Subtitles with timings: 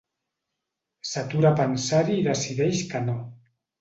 [1.09, 3.19] S'atura a pensar-hi i decideix que no.